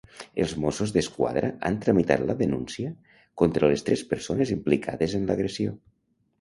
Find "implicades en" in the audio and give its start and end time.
4.59-5.33